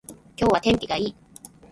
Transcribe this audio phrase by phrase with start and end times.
[0.35, 1.15] 今日は天気がいい